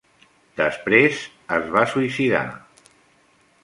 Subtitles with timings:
[0.61, 1.21] Després,
[1.59, 2.45] es va suïcidar.